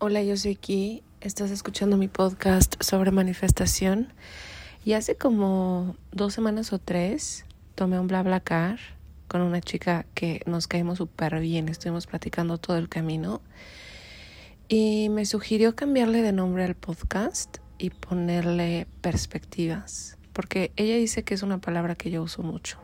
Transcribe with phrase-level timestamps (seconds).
[0.00, 1.02] Hola, yo soy Ki.
[1.20, 4.12] Estás escuchando mi podcast sobre manifestación.
[4.84, 7.44] Y hace como dos semanas o tres
[7.74, 8.78] tomé un BlaBlaCar
[9.26, 11.68] con una chica que nos caímos súper bien.
[11.68, 13.40] Estuvimos platicando todo el camino.
[14.68, 20.16] Y me sugirió cambiarle de nombre al podcast y ponerle perspectivas.
[20.32, 22.78] Porque ella dice que es una palabra que yo uso mucho.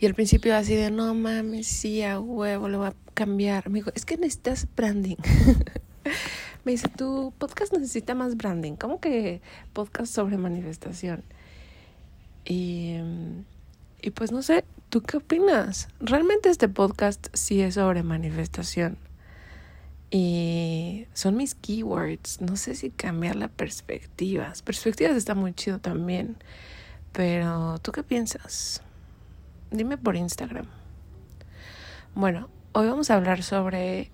[0.00, 3.68] Y al principio así de, no mames, sí, a huevo, lo voy a cambiar.
[3.68, 5.16] Me dijo, es que necesitas branding.
[6.64, 8.76] Me dice, tu podcast necesita más branding.
[8.76, 9.42] ¿Cómo que
[9.74, 11.22] podcast sobre manifestación?
[12.46, 12.96] Y,
[14.00, 15.88] y pues no sé, ¿tú qué opinas?
[16.00, 18.96] Realmente este podcast sí es sobre manifestación.
[20.10, 22.40] Y son mis keywords.
[22.40, 24.62] No sé si cambiar la perspectivas.
[24.62, 26.38] Perspectivas está muy chido también.
[27.12, 28.82] Pero, ¿tú qué piensas?
[29.70, 30.66] Dime por Instagram.
[32.16, 34.10] Bueno, hoy vamos a hablar sobre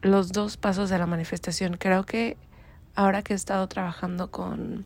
[0.00, 1.76] los dos pasos de la manifestación.
[1.76, 2.36] Creo que
[2.96, 4.84] ahora que he estado trabajando con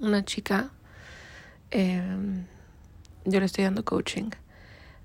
[0.00, 0.70] una chica,
[1.70, 2.46] em,
[3.26, 4.30] yo le estoy dando coaching,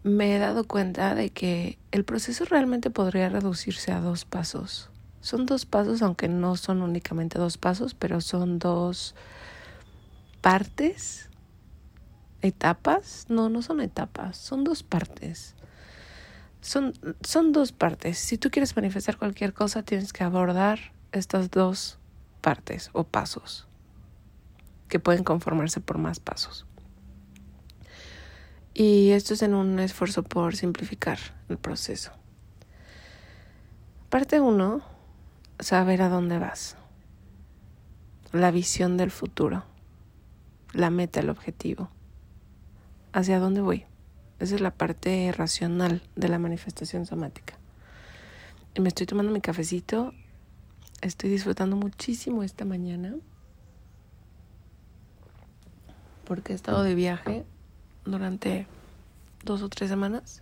[0.03, 4.89] me he dado cuenta de que el proceso realmente podría reducirse a dos pasos.
[5.19, 9.13] Son dos pasos, aunque no son únicamente dos pasos, pero son dos
[10.39, 11.28] partes
[12.41, 13.25] etapas.
[13.29, 15.55] No, no son etapas, son dos partes.
[16.61, 18.17] Son, son dos partes.
[18.17, 20.79] Si tú quieres manifestar cualquier cosa, tienes que abordar
[21.11, 21.99] estas dos
[22.41, 23.67] partes o pasos,
[24.87, 26.65] que pueden conformarse por más pasos.
[28.73, 31.17] Y esto es en un esfuerzo por simplificar
[31.49, 32.11] el proceso.
[34.09, 34.81] Parte uno,
[35.59, 36.75] saber a dónde vas.
[38.31, 39.63] La visión del futuro.
[40.71, 41.89] La meta, el objetivo
[43.13, 43.85] hacia dónde voy.
[44.39, 47.57] Esa es la parte racional de la manifestación somática.
[48.73, 50.13] Y me estoy tomando mi cafecito.
[51.01, 53.15] Estoy disfrutando muchísimo esta mañana.
[56.25, 57.43] Porque he estado de viaje
[58.05, 58.67] durante
[59.43, 60.41] dos o tres semanas.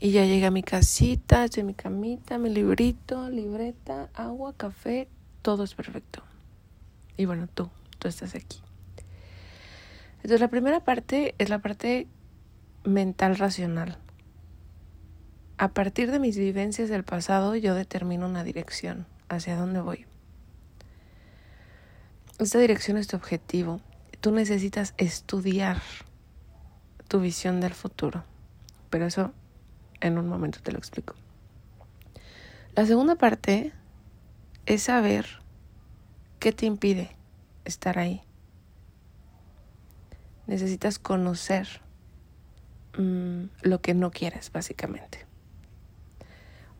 [0.00, 5.08] Y ya llegué a mi casita, estoy en mi camita, mi librito, libreta, agua, café,
[5.42, 6.24] todo es perfecto.
[7.16, 7.70] Y bueno, tú,
[8.00, 8.60] tú estás aquí.
[10.22, 12.06] Entonces la primera parte es la parte
[12.84, 13.98] mental racional.
[15.58, 20.06] A partir de mis vivencias del pasado yo determino una dirección, hacia dónde voy.
[22.38, 23.80] Esta dirección es tu objetivo.
[24.20, 25.82] Tú necesitas estudiar
[27.08, 28.22] tu visión del futuro.
[28.90, 29.32] Pero eso
[30.00, 31.14] en un momento te lo explico.
[32.76, 33.72] La segunda parte
[34.66, 35.26] es saber
[36.38, 37.10] qué te impide
[37.64, 38.22] estar ahí
[40.46, 41.80] necesitas conocer
[42.98, 45.26] mm, lo que no quieres, básicamente.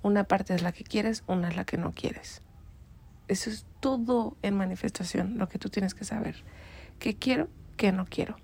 [0.03, 2.43] Una parte es la que quieres, una es la que no quieres.
[3.29, 6.43] Eso es todo en manifestación, lo que tú tienes que saber.
[6.99, 7.49] ¿Qué quiero?
[7.77, 8.37] ¿Qué no quiero?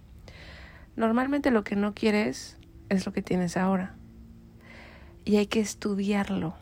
[0.97, 2.57] Normalmente lo que no quieres
[2.89, 3.95] es lo que tienes ahora.
[5.25, 6.55] Y hay que estudiarlo.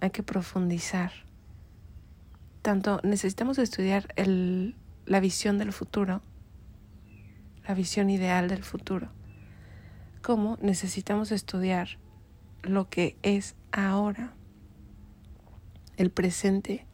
[0.00, 1.12] Hay que profundizar.
[2.62, 4.08] Tanto necesitamos estudiar
[5.06, 6.22] la visión del futuro
[7.66, 9.08] la visión ideal del futuro.
[10.22, 11.98] ¿Cómo necesitamos estudiar
[12.62, 14.32] lo que es ahora,
[15.96, 16.86] el presente?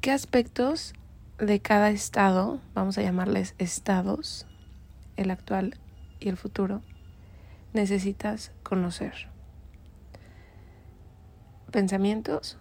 [0.00, 0.94] ¿Qué aspectos
[1.38, 4.46] de cada estado, vamos a llamarles estados,
[5.16, 5.78] el actual
[6.20, 6.82] y el futuro,
[7.72, 9.28] necesitas conocer?
[11.70, 12.58] Pensamientos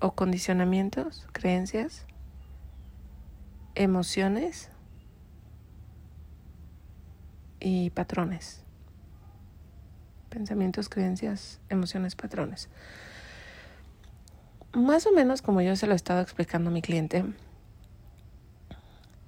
[0.00, 2.06] o condicionamientos, creencias,
[3.78, 4.70] emociones
[7.60, 8.62] y patrones.
[10.30, 12.68] Pensamientos, creencias, emociones, patrones.
[14.72, 17.24] Más o menos como yo se lo he estado explicando a mi cliente.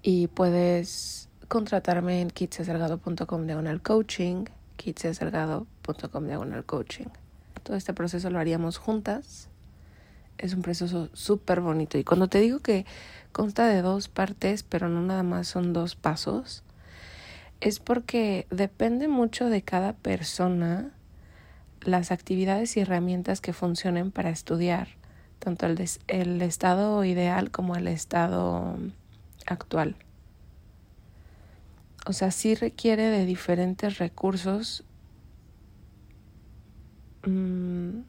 [0.02, 4.46] Y puedes contratarme en kitsesalgado.com diagonal coaching,
[4.76, 7.06] kitsesalgado.com diagonal coaching.
[7.62, 9.50] Todo este proceso lo haríamos juntas
[10.40, 11.98] es un proceso súper bonito.
[11.98, 12.86] Y cuando te digo que
[13.32, 16.62] consta de dos partes, pero no nada más son dos pasos,
[17.60, 20.90] es porque depende mucho de cada persona
[21.82, 24.88] las actividades y herramientas que funcionen para estudiar
[25.38, 28.76] tanto el, el estado ideal como el estado
[29.46, 29.96] actual.
[32.06, 34.84] O sea, sí requiere de diferentes recursos
[37.26, 38.00] mm,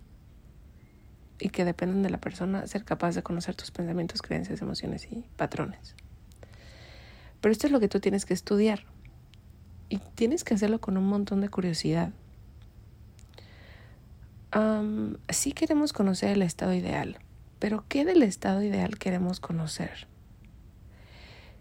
[1.42, 5.26] y que dependen de la persona ser capaz de conocer tus pensamientos, creencias, emociones y
[5.36, 5.96] patrones.
[7.42, 8.86] Pero esto es lo que tú tienes que estudiar
[9.90, 12.12] y tienes que hacerlo con un montón de curiosidad.
[15.30, 17.18] sí queremos conocer el estado ideal,
[17.60, 20.08] pero ¿qué del estado ideal queremos conocer?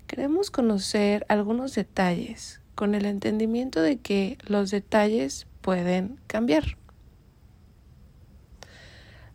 [0.06, 6.76] Queremos conocer algunos detalles con el entendimiento de que los detalles pueden cambiar.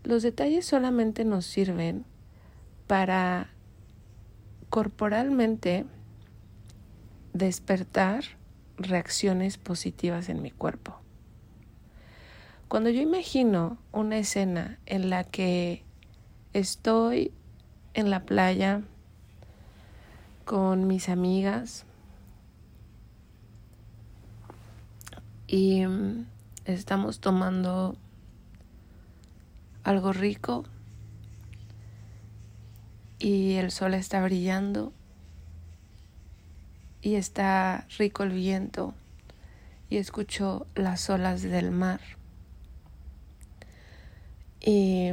[0.06, 2.06] Los detalles solamente nos sirven
[2.86, 3.50] para
[4.70, 5.88] corporalmente
[7.34, 8.24] despertar
[8.78, 11.00] reacciones positivas en mi cuerpo.
[12.68, 15.84] Cuando yo imagino una escena en la que
[16.54, 17.32] estoy
[17.96, 18.84] en la playa
[20.46, 21.84] con mis amigas
[25.48, 26.28] y mm,
[26.66, 27.98] estamos tomando
[29.86, 30.66] algo rico
[33.20, 34.92] y el sol está brillando
[37.02, 38.96] y está rico el viento
[39.88, 42.02] y escucho las olas del mar
[44.60, 45.12] y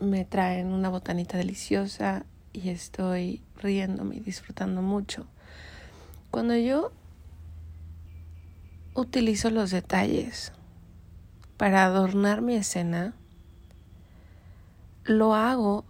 [0.00, 5.26] me traen una botanita deliciosa y estoy riéndome y disfrutando mucho.
[6.30, 6.92] Cuando yo
[8.94, 10.52] utilizo los detalles
[11.56, 13.14] para adornar mi escena,
[15.04, 15.84] lo hago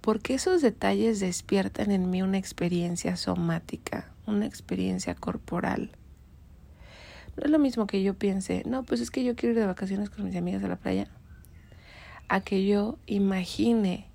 [0.00, 5.92] porque esos detalles despiertan en mí una experiencia somática, una experiencia corporal.
[7.36, 9.66] No es lo mismo que yo piense, no, pues es que yo quiero ir de
[9.66, 11.08] vacaciones con mis amigas a la playa
[12.28, 14.06] a que yo imagine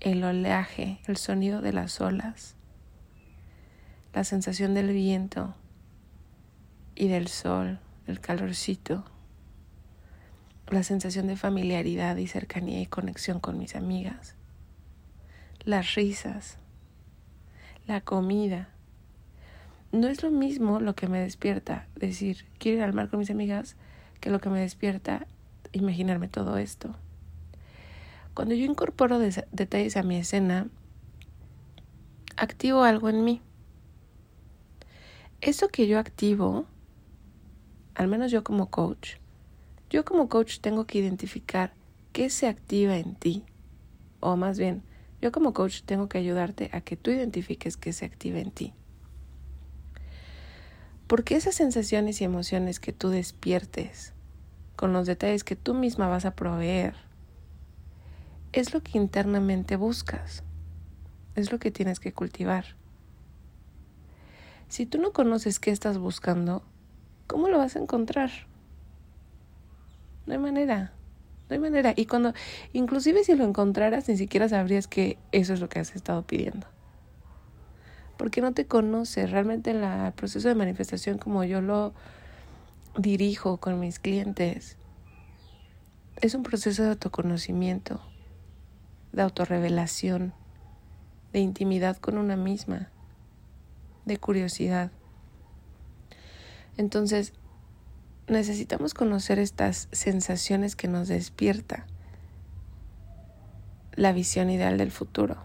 [0.00, 2.56] el oleaje, el sonido de las olas,
[4.14, 5.54] la sensación del viento
[6.94, 9.04] y del sol, el calorcito,
[10.70, 14.36] la sensación de familiaridad y cercanía y conexión con mis amigas,
[15.64, 16.58] las risas,
[17.86, 18.68] la comida.
[19.92, 23.30] No es lo mismo lo que me despierta decir quiero ir al mar con mis
[23.30, 23.76] amigas
[24.20, 25.26] que lo que me despierta
[25.72, 26.94] imaginarme todo esto.
[28.34, 30.68] Cuando yo incorporo detalles a mi escena,
[32.36, 33.42] activo algo en mí.
[35.40, 36.66] Eso que yo activo,
[37.94, 39.19] al menos yo como coach,
[39.90, 41.74] yo como coach tengo que identificar
[42.12, 43.44] qué se activa en ti.
[44.20, 44.82] O más bien,
[45.20, 48.72] yo como coach tengo que ayudarte a que tú identifiques qué se activa en ti.
[51.08, 54.12] Porque esas sensaciones y emociones que tú despiertes
[54.76, 56.94] con los detalles que tú misma vas a proveer
[58.52, 60.44] es lo que internamente buscas,
[61.34, 62.76] es lo que tienes que cultivar.
[64.68, 66.62] Si tú no conoces qué estás buscando,
[67.26, 68.30] ¿cómo lo vas a encontrar?
[70.30, 70.92] No hay manera,
[71.48, 71.92] no hay manera.
[71.96, 72.34] Y cuando,
[72.72, 76.68] inclusive si lo encontraras, ni siquiera sabrías que eso es lo que has estado pidiendo.
[78.16, 79.32] Porque no te conoces.
[79.32, 81.94] Realmente en el proceso de manifestación, como yo lo
[82.96, 84.76] dirijo con mis clientes,
[86.20, 88.00] es un proceso de autoconocimiento
[89.10, 90.32] de autorrevelación,
[91.32, 92.88] de intimidad con una misma,
[94.04, 94.92] de curiosidad.
[96.76, 97.32] Entonces,
[98.30, 101.86] necesitamos conocer estas sensaciones que nos despierta
[103.94, 105.36] la visión ideal del futuro.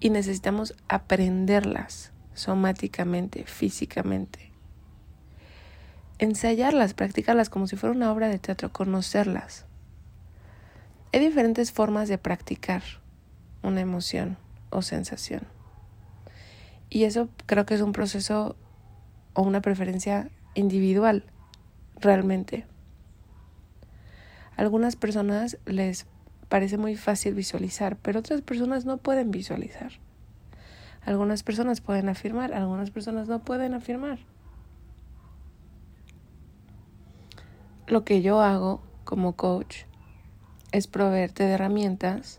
[0.00, 4.50] Y necesitamos aprenderlas somáticamente, físicamente.
[6.18, 9.66] Ensayarlas, practicarlas como si fuera una obra de teatro, conocerlas.
[11.12, 12.82] Hay diferentes formas de practicar
[13.62, 14.38] una emoción
[14.70, 15.42] o sensación.
[16.88, 18.56] Y eso creo que es un proceso
[19.34, 21.24] o una preferencia individual,
[22.00, 22.66] realmente.
[24.56, 26.06] algunas personas les
[26.48, 29.92] parece muy fácil visualizar, pero otras personas no pueden visualizar.
[31.04, 34.18] Algunas personas pueden afirmar, algunas personas no pueden afirmar.
[37.86, 39.84] Lo que yo hago como coach
[40.70, 42.38] es proveerte de herramientas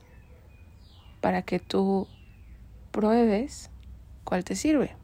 [1.20, 2.08] para que tú
[2.92, 3.70] pruebes
[4.24, 4.96] cuál te sirve.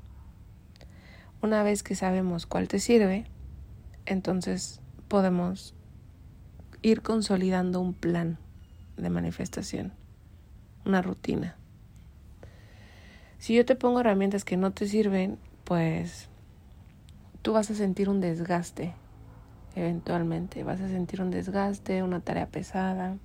[1.41, 3.25] Una vez que sabemos cuál te sirve,
[4.05, 5.73] entonces podemos
[6.81, 8.37] ir consolidando un plan
[8.97, 9.93] de manifestación,
[10.85, 11.55] una rutina.
[13.37, 16.29] Si yo te pongo herramientas que no te sirven, pues
[17.41, 18.93] tú vas a sentir un desgaste
[19.75, 20.63] eventualmente.
[20.63, 23.17] Vas a sentir un desgaste, una tarea pesada.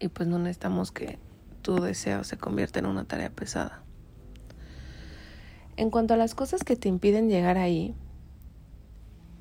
[0.00, 1.18] Y pues no necesitamos que
[1.62, 3.82] tu deseo se convierta en una tarea pesada.
[5.78, 7.94] En cuanto a las cosas que te impiden llegar ahí,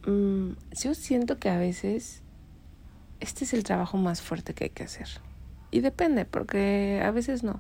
[0.06, 0.52] mm,
[0.82, 2.22] yo siento que a veces
[3.20, 5.08] este es el trabajo más fuerte que hay que hacer.
[5.72, 7.60] Y depende, porque a veces no.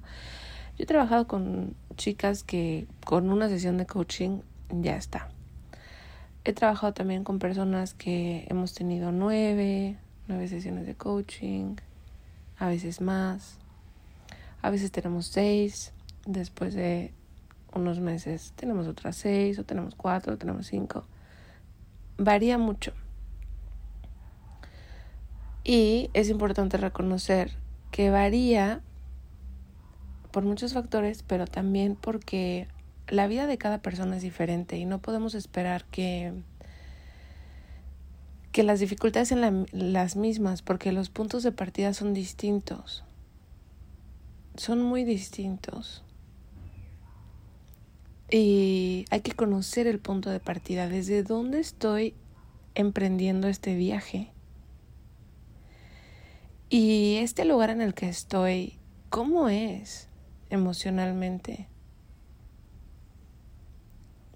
[0.77, 5.29] Yo he trabajado con chicas que con una sesión de coaching ya está
[6.47, 9.97] he trabajado también con personas que hemos tenido nueve,
[10.29, 11.75] nueve sesiones de coaching,
[12.57, 13.57] a veces más,
[14.61, 15.91] a veces tenemos seis,
[16.25, 17.11] después de
[17.73, 21.05] unos meses tenemos otras seis, o tenemos cuatro, o tenemos cinco.
[22.17, 22.93] Varía mucho.
[25.63, 27.51] Y es importante reconocer
[27.91, 28.81] que varía
[30.31, 32.67] por muchos factores, pero también porque
[33.07, 36.33] la vida de cada persona es diferente y no podemos esperar que
[38.57, 43.03] que las dificultades sean las mismas porque los puntos de partida son distintos.
[44.55, 46.03] Son muy distintos.
[48.29, 52.13] Y hay que conocer el punto de partida, desde dónde estoy
[52.75, 54.31] emprendiendo este viaje.
[56.69, 58.77] Y este lugar en el que estoy,
[59.09, 60.09] ¿cómo es
[60.49, 61.69] emocionalmente?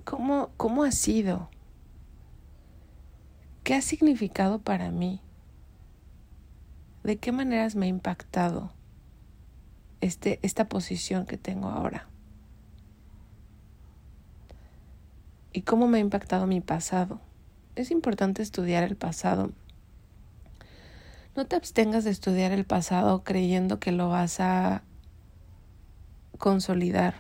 [0.06, 1.50] ¿Cómo, cómo ha sido?
[3.66, 5.20] ¿Qué ha significado para mí?
[7.04, 8.72] ¿De qué maneras me ha impactado
[10.00, 12.11] este, esta posición que tengo ahora?
[15.54, 17.20] Y cómo me ha impactado mi pasado.
[17.76, 19.52] Es importante estudiar el pasado.
[21.36, 24.84] No te abstengas de estudiar el pasado creyendo que lo vas a
[26.38, 27.16] consolidar.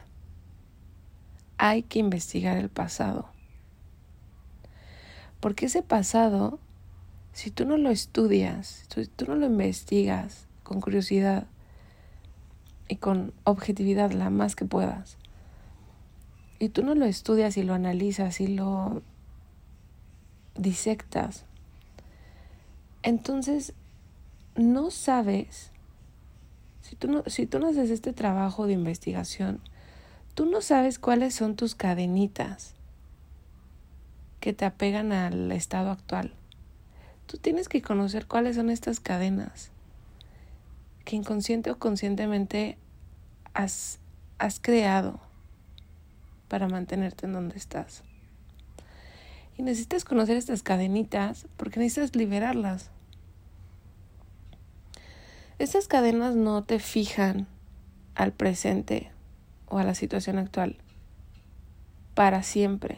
[1.57, 3.29] Hay que investigar el pasado.
[5.39, 6.59] Porque ese pasado,
[7.33, 11.47] si tú no lo estudias, si tú no lo investigas con curiosidad
[12.87, 15.17] y con objetividad la más que puedas,
[16.61, 19.01] y tú no lo estudias y lo analizas y lo
[20.53, 21.45] disectas,
[23.01, 23.73] entonces
[24.55, 25.71] no sabes,
[26.81, 29.59] si tú no, si tú no haces este trabajo de investigación,
[30.35, 32.75] tú no sabes cuáles son tus cadenitas
[34.39, 36.31] que te apegan al estado actual.
[37.25, 39.71] Tú tienes que conocer cuáles son estas cadenas
[41.05, 42.77] que inconsciente o conscientemente
[43.55, 43.97] has,
[44.37, 45.30] has creado
[46.51, 48.03] para mantenerte en donde estás.
[49.57, 52.89] Y necesitas conocer estas cadenitas porque necesitas liberarlas.
[55.59, 57.47] Estas cadenas no te fijan
[58.15, 59.11] al presente
[59.69, 60.75] o a la situación actual
[62.15, 62.97] para siempre,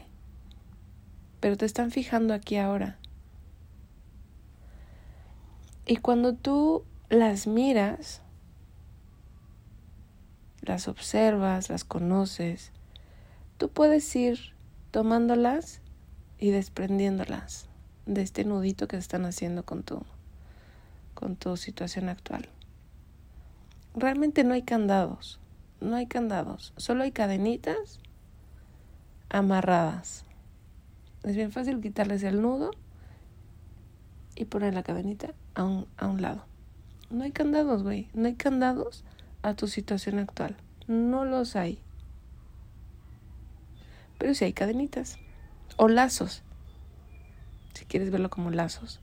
[1.39, 2.97] pero te están fijando aquí ahora.
[5.85, 8.23] Y cuando tú las miras,
[10.61, 12.71] las observas, las conoces,
[13.57, 14.39] tú puedes ir
[14.91, 15.81] tomándolas
[16.39, 17.69] y desprendiéndolas
[18.05, 20.03] de este nudito que están haciendo con tu,
[21.13, 22.49] con tu situación actual.
[23.95, 25.39] Realmente no hay candados,
[25.79, 27.99] no hay candados, solo hay cadenitas
[29.29, 30.25] amarradas.
[31.23, 32.71] Es bien fácil quitarles el nudo
[34.35, 36.45] y poner la cadenita a un, a un lado.
[37.09, 39.03] No hay candados, güey, no hay candados
[39.43, 40.57] a tu situación actual.
[40.87, 41.79] No los hay
[44.23, 45.17] pero si hay cadenitas
[45.75, 46.43] o lazos,
[47.73, 49.01] si quieres verlo como lazos.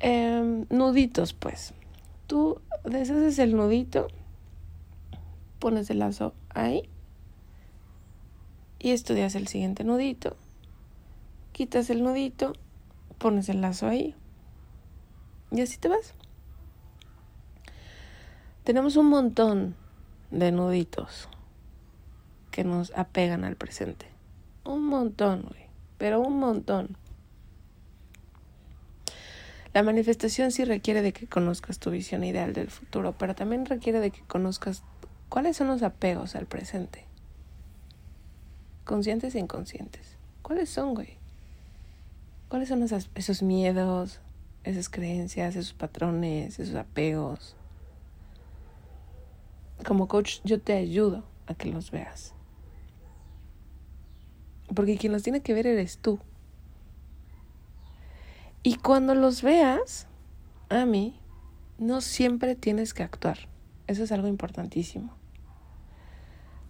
[0.00, 1.74] Em, nuditos, pues.
[2.26, 4.08] Tú deshaces el nudito,
[5.58, 6.88] pones el lazo ahí
[8.78, 10.38] y estudias el siguiente nudito.
[11.52, 12.54] Quitas el nudito,
[13.18, 14.14] pones el lazo ahí
[15.50, 16.14] y así te vas.
[18.64, 19.76] Tenemos un montón
[20.30, 21.28] de nuditos
[22.52, 24.06] que nos apegan al presente.
[24.64, 25.66] Un montón, güey,
[25.98, 26.96] pero un montón.
[29.74, 34.00] La manifestación sí requiere de que conozcas tu visión ideal del futuro, pero también requiere
[34.00, 34.84] de que conozcas
[35.30, 37.06] cuáles son los apegos al presente.
[38.84, 40.18] Conscientes e inconscientes.
[40.42, 41.16] ¿Cuáles son, güey?
[42.50, 44.20] ¿Cuáles son esos, esos miedos,
[44.62, 47.56] esas creencias, esos patrones, esos apegos?
[49.86, 52.34] Como coach yo te ayudo a que los veas.
[54.74, 56.18] Porque quien los tiene que ver eres tú.
[58.62, 60.06] Y cuando los veas,
[60.68, 61.18] a mí,
[61.78, 63.48] no siempre tienes que actuar.
[63.86, 65.14] Eso es algo importantísimo.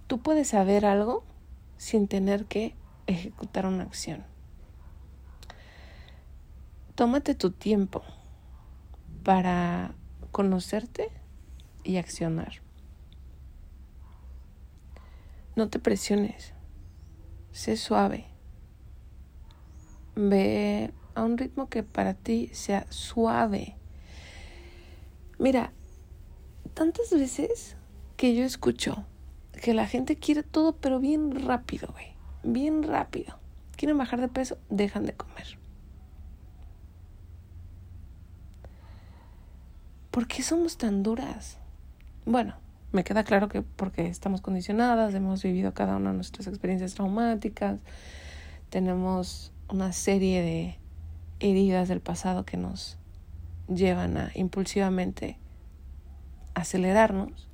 [0.06, 1.24] Tú puedes saber algo
[1.76, 2.74] sin tener que
[3.06, 4.24] ejecutar una acción.
[6.94, 8.02] Tómate tu tiempo
[9.22, 9.94] para
[10.30, 11.10] conocerte
[11.84, 12.62] y accionar.
[15.56, 16.54] No te presiones.
[17.52, 18.26] Sé suave.
[20.16, 23.76] Ve a un ritmo que para ti sea suave.
[25.38, 25.72] Mira,
[26.74, 27.76] tantas veces
[28.16, 29.04] que yo escucho
[29.62, 32.14] que la gente quiere todo pero bien rápido, güey.
[32.42, 33.38] bien rápido.
[33.76, 35.58] Quieren bajar de peso, dejan de comer.
[40.10, 41.58] ¿Por qué somos tan duras?
[42.26, 42.54] Bueno,
[42.92, 47.80] me queda claro que porque estamos condicionadas, hemos vivido cada una de nuestras experiencias traumáticas,
[48.70, 50.78] tenemos una serie de
[51.40, 52.98] heridas del pasado que nos
[53.68, 55.38] llevan a impulsivamente
[56.54, 57.48] acelerarnos.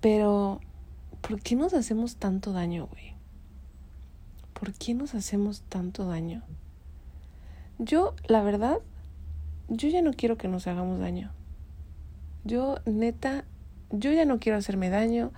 [0.00, 0.60] Pero,
[1.20, 3.14] ¿por qué nos hacemos tanto daño, güey?
[4.54, 6.42] ¿Por qué nos hacemos tanto daño?
[7.78, 8.78] Yo, la verdad,
[9.68, 11.32] yo ya no quiero que nos hagamos daño.
[12.44, 13.44] Yo, neta,
[13.90, 15.32] yo ya no quiero hacerme daño.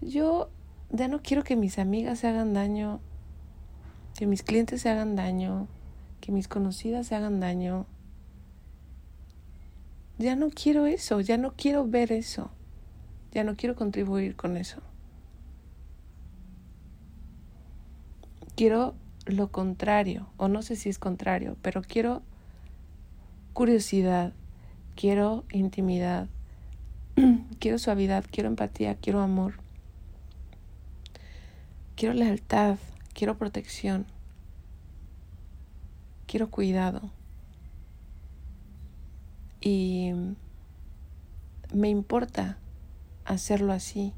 [0.00, 0.50] Yo
[0.90, 3.00] ya no quiero que mis amigas se hagan daño,
[4.16, 5.66] que mis clientes se hagan daño,
[6.20, 7.86] que mis conocidas se hagan daño.
[10.18, 12.50] Ya no quiero eso, ya no quiero ver eso,
[13.32, 14.80] ya no quiero contribuir con eso.
[18.54, 22.22] Quiero lo contrario, o no sé si es contrario, pero quiero
[23.54, 24.32] curiosidad,
[24.96, 26.28] quiero intimidad,
[27.58, 29.54] quiero suavidad, quiero empatía, quiero amor,
[31.96, 32.78] quiero lealtad,
[33.14, 34.06] quiero protección,
[36.26, 37.10] quiero cuidado.
[39.60, 40.12] Y
[41.72, 42.58] me importa
[43.24, 44.12] hacerlo así.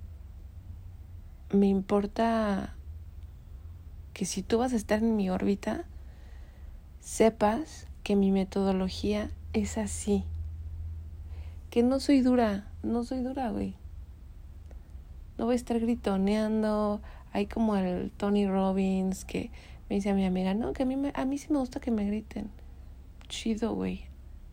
[1.52, 2.74] Me importa
[4.12, 5.84] que si tú vas a estar en mi órbita,
[7.00, 10.24] sepas que mi metodología es así.
[11.74, 13.74] Que no soy dura, no soy dura, güey.
[15.36, 17.02] No voy a estar gritoneando.
[17.32, 19.50] Hay como el Tony Robbins que
[19.88, 21.80] me dice a mi amiga, no, que a mí, me, a mí sí me gusta
[21.80, 22.48] que me griten.
[23.26, 24.04] Chido, güey.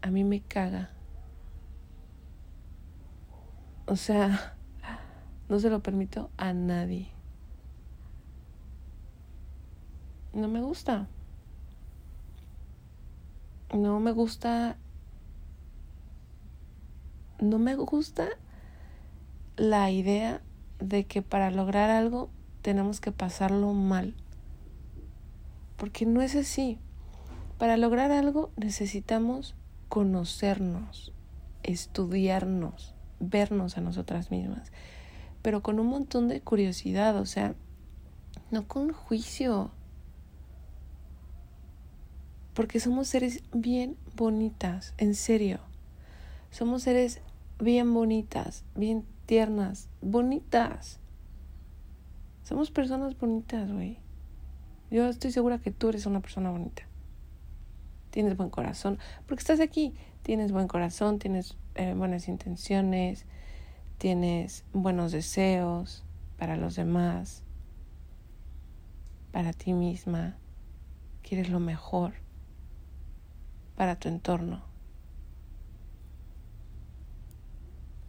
[0.01, 0.89] A mí me caga.
[3.85, 4.55] O sea,
[5.47, 7.09] no se lo permito a nadie.
[10.33, 11.07] No me gusta
[13.77, 14.77] no me gusta,
[17.41, 18.29] no me gusta
[19.57, 20.41] la idea
[20.79, 22.29] de que para lograr algo
[22.61, 24.15] tenemos que pasarlo mal.
[25.77, 26.79] Porque no es así.
[27.57, 29.55] Para lograr algo necesitamos
[29.89, 31.13] conocernos,
[31.63, 34.71] estudiarnos, vernos a nosotras mismas,
[35.41, 37.55] pero con un montón de curiosidad, o sea,
[38.51, 39.71] no con juicio,
[42.53, 45.59] porque somos seres bien bonitas, en serio.
[46.51, 47.21] Somos seres
[47.61, 50.99] bien bonitas, bien tiernas, bonitas.
[52.43, 53.99] Somos personas bonitas, güey.
[54.89, 56.83] Yo estoy segura que tú eres una persona bonita.
[58.09, 59.93] Tienes buen corazón, porque estás aquí.
[60.23, 63.25] Tienes buen corazón, tienes eh, buenas intenciones,
[63.97, 66.03] tienes buenos deseos
[66.37, 67.43] para los demás,
[69.31, 70.37] para ti misma.
[71.23, 72.13] Quieres lo mejor
[73.75, 74.70] para tu entorno.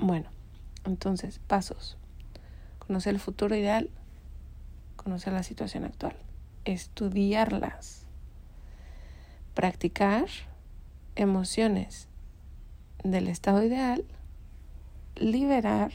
[0.03, 0.29] Bueno,
[0.85, 1.97] entonces, pasos.
[2.81, 3.89] Conocer el futuro ideal,
[4.97, 6.17] conocer la situación actual,
[6.65, 8.05] estudiarlas,
[9.55, 10.27] practicar
[11.15, 12.09] emociones
[13.05, 14.05] del estado ideal,
[15.15, 15.93] liberar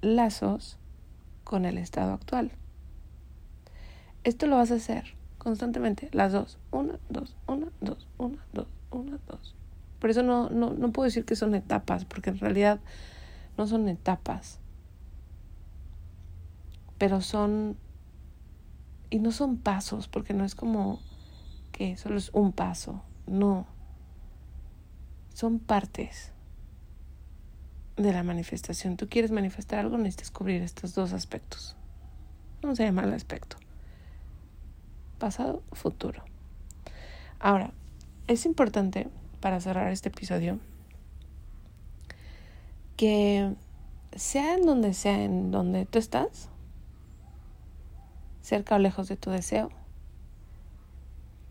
[0.00, 0.78] lazos
[1.44, 2.50] con el estado actual.
[4.24, 9.18] Esto lo vas a hacer constantemente, las dos, una, dos, una, dos, una, dos, una,
[9.28, 9.54] dos.
[10.02, 12.80] Por eso no, no, no puedo decir que son etapas, porque en realidad
[13.56, 14.58] no son etapas,
[16.98, 17.76] pero son,
[19.10, 20.98] y no son pasos, porque no es como
[21.70, 23.68] que solo es un paso, no,
[25.34, 26.32] son partes
[27.96, 28.96] de la manifestación.
[28.96, 31.76] Tú quieres manifestar algo, necesitas cubrir estos dos aspectos.
[32.64, 33.56] No se llama el aspecto
[35.20, 36.24] pasado, futuro.
[37.38, 37.72] Ahora,
[38.26, 39.08] es importante
[39.42, 40.58] para cerrar este episodio
[42.96, 43.52] que
[44.14, 46.48] sea en donde sea en donde tú estás,
[48.40, 49.70] cerca o lejos de tu deseo,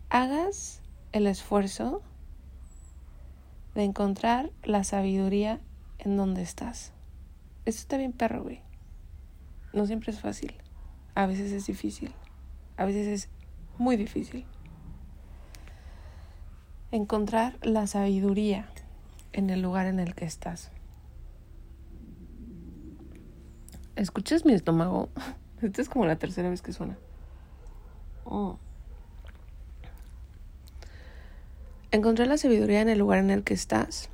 [0.08, 0.80] hagas
[1.12, 2.02] el esfuerzo
[3.74, 5.60] de encontrar la sabiduría
[5.98, 6.92] en donde estás.
[7.66, 8.62] Esto está bien perro, güey.
[9.74, 10.54] No siempre es fácil.
[11.14, 12.14] A veces es difícil.
[12.78, 13.28] A veces es
[13.76, 14.46] muy difícil.
[16.92, 18.68] Encontrar la sabiduría
[19.32, 20.70] en el lugar en el que estás.
[23.96, 25.08] ¿Escuchas mi estómago?
[25.62, 26.98] Esta es como la tercera vez que suena.
[28.26, 28.58] Oh.
[31.92, 34.10] Encontrar la sabiduría en el lugar en el que estás.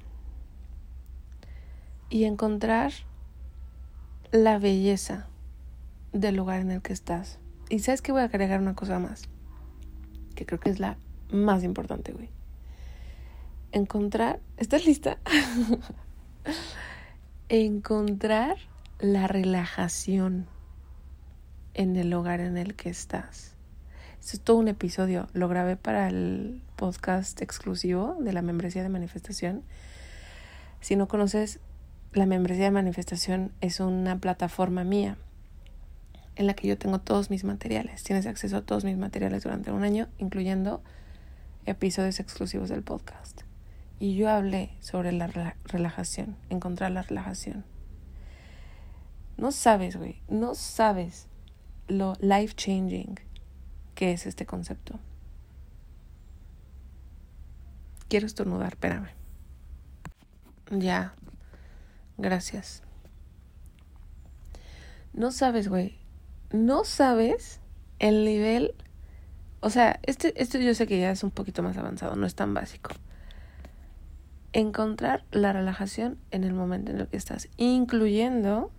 [2.11, 2.93] Y encontrar
[4.31, 5.27] la belleza
[6.13, 7.41] del lugar en el que estás.
[7.71, 9.29] Y sabes que voy a agregar una cosa más,
[10.37, 10.97] que creo que es la
[11.33, 12.31] más importante, güey.
[13.71, 15.19] Encontrar, ¿estás lista?
[17.51, 18.57] Encontrar
[18.99, 20.47] la relajación
[21.75, 23.53] en el lugar en el que estás.
[24.21, 25.29] Esto es todo un episodio.
[25.35, 29.63] Lo grabé para el podcast exclusivo de la membresía de manifestación.
[30.81, 31.61] Si no conoces,
[32.15, 35.19] la membresía de manifestación es una plataforma mía
[36.37, 38.03] en la que yo tengo todos mis materiales.
[38.03, 40.83] Tienes acceso a todos mis materiales durante un año, incluyendo
[41.67, 43.48] episodios exclusivos del podcast.
[44.01, 45.27] Y yo hablé sobre la
[45.65, 47.65] relajación, encontrar la relajación.
[49.37, 51.29] No sabes, güey, no sabes
[51.89, 53.19] lo life changing
[53.95, 55.01] que es este concepto.
[58.09, 59.09] Quiero estornudar, espérame.
[60.71, 61.15] Ya,
[62.17, 62.83] gracias.
[65.13, 65.99] No sabes, güey,
[66.53, 67.61] no sabes
[67.99, 68.75] el nivel,
[69.61, 72.35] o sea, este, esto yo sé que ya es un poquito más avanzado, no es
[72.35, 72.91] tan básico.
[74.53, 78.71] Encontrar la relajación en el momento en el que estás, incluyendo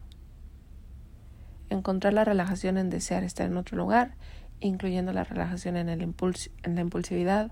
[1.70, 4.16] encontrar la relajación en desear estar en otro lugar,
[4.60, 7.52] incluyendo la relajación en, el impuls en la impulsividad,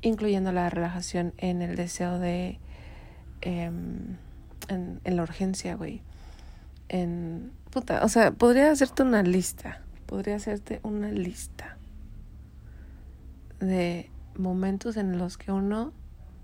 [0.00, 2.58] incluyendo la relajación en el deseo de...
[3.42, 4.16] Em,
[4.68, 6.02] en, en la urgencia, güey.
[6.88, 7.52] En
[8.02, 11.76] o sea, podría hacerte una lista, podría hacerte una lista
[13.60, 15.92] de momentos en los que uno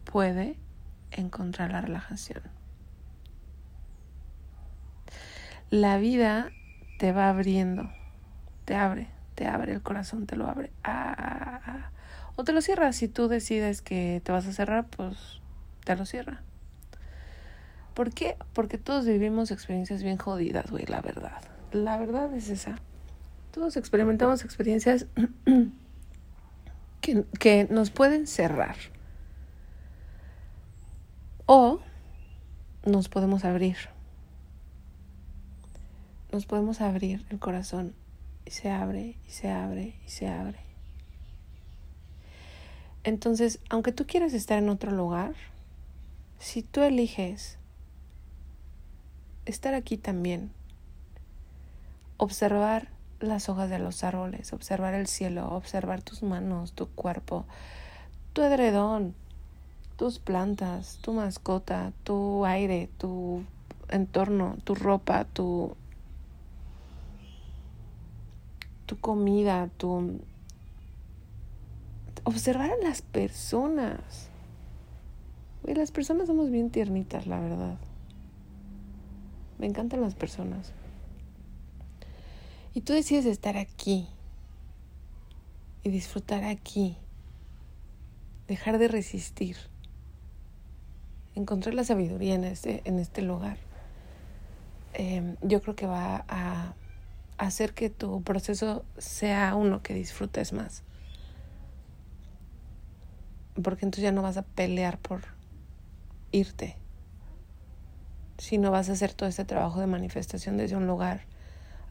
[0.04, 0.58] puede
[1.12, 2.42] encontrar la relajación.
[5.70, 6.50] La vida
[6.98, 7.90] te va abriendo,
[8.64, 10.70] te abre, te abre el corazón, te lo abre.
[10.84, 11.90] Ah,
[12.36, 12.92] o te lo cierra.
[12.92, 15.40] Si tú decides que te vas a cerrar, pues
[15.84, 16.42] te lo cierra.
[17.94, 18.36] ¿Por qué?
[18.54, 21.42] Porque todos vivimos experiencias bien jodidas, güey, la verdad.
[21.72, 22.76] La verdad es esa.
[23.50, 25.06] Todos experimentamos experiencias
[27.00, 28.76] que, que nos pueden cerrar.
[31.54, 31.80] O
[32.86, 33.76] nos podemos abrir.
[36.32, 37.94] Nos podemos abrir el corazón
[38.46, 40.60] y se abre y se abre y se abre.
[43.04, 45.34] Entonces, aunque tú quieras estar en otro lugar,
[46.38, 47.58] si tú eliges
[49.44, 50.52] estar aquí también.
[52.16, 52.88] Observar
[53.20, 57.44] las hojas de los árboles, observar el cielo, observar tus manos, tu cuerpo,
[58.32, 59.14] tu edredón,
[59.96, 63.44] tus plantas, tu mascota, tu aire, tu
[63.88, 65.76] entorno, tu ropa, tu
[69.00, 70.20] comida, tu
[72.24, 74.28] observar a las personas.
[75.64, 77.78] Las personas somos bien tiernitas, la verdad.
[79.58, 80.72] Me encantan las personas.
[82.74, 84.08] Y tú decides estar aquí
[85.84, 86.96] y disfrutar aquí.
[88.48, 89.56] Dejar de resistir.
[91.34, 93.56] Encontrar la sabiduría en este, en este lugar.
[94.94, 96.74] Em, yo creo que va a
[97.38, 100.82] hacer que tu proceso sea uno que disfrutes más.
[103.62, 105.22] Porque entonces ya no vas a pelear por
[106.30, 106.76] irte
[108.38, 111.22] si no vas a hacer todo este trabajo de manifestación desde un lugar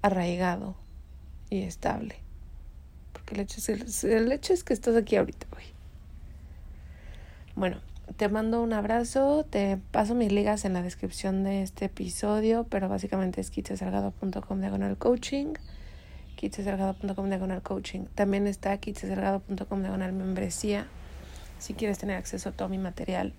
[0.01, 0.75] arraigado
[1.49, 2.15] y estable.
[3.13, 5.65] Porque el hecho es, el, hecho es que estás aquí ahorita, güey.
[7.55, 7.77] Bueno,
[8.17, 12.89] te mando un abrazo, te paso mis ligas en la descripción de este episodio, pero
[12.89, 15.53] básicamente es kitsesalgado.com diagonal coaching,
[16.35, 18.05] kitsesalgado.com diagonal coaching.
[18.15, 20.87] También está kitsesalgado.com diagonal membresía,
[21.59, 23.33] si quieres tener acceso a todo mi material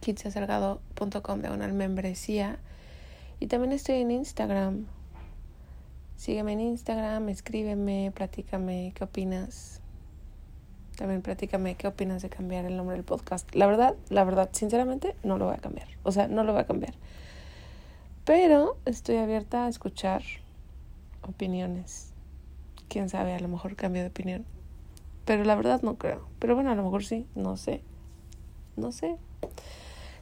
[0.00, 2.58] kitsiasalgado.com una membresía.
[3.40, 4.86] Y también estoy en Instagram.
[6.16, 9.80] Sígueme en Instagram, escríbeme, platícame qué opinas.
[10.98, 13.54] También platícame qué opinas de cambiar el nombre del podcast.
[13.54, 15.86] La verdad, la verdad, sinceramente, no lo voy a cambiar.
[16.02, 16.94] O sea, no lo voy a cambiar.
[18.24, 20.24] Pero estoy abierta a escuchar
[21.22, 22.12] opiniones.
[22.88, 24.44] Quién sabe, a lo mejor cambio de opinión.
[25.24, 26.26] Pero la verdad no creo.
[26.40, 27.80] Pero bueno, a lo mejor sí, no sé.
[28.74, 29.14] No sé.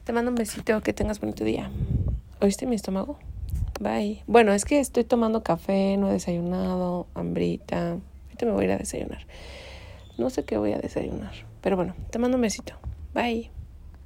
[0.03, 1.71] Te mando un besito, que tengas bonito día.
[2.39, 3.17] ¿Oíste mi estómago?
[3.79, 4.21] Bye.
[4.27, 7.97] Bueno, es que estoy tomando café, no he desayunado, hambrita.
[8.25, 9.25] Ahorita me voy a ir a desayunar.
[10.17, 11.33] No sé qué voy a desayunar.
[11.61, 12.73] Pero bueno, te mando un besito.
[13.13, 13.51] Bye.